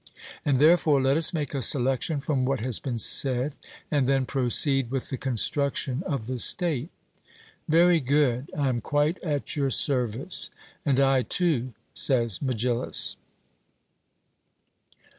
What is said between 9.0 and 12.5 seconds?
at your service. 'And I too,' says